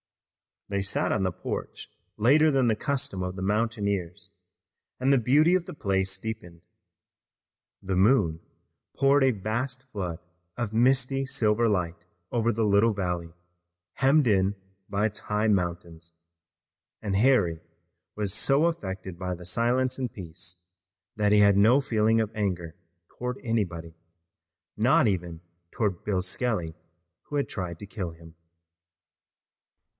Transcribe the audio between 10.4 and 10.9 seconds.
of